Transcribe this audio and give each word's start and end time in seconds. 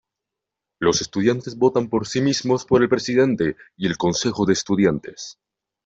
Los 0.79 1.01
estudiantes 1.01 1.57
votan 1.59 1.87
por 1.87 2.07
sí 2.07 2.21
mismos 2.21 2.65
por 2.65 2.81
el 2.81 2.89
Presidente 2.89 3.55
y 3.77 3.85
el 3.85 3.97
Consejo 3.97 4.47
de 4.47 4.53
Estudiantes. 4.53 5.37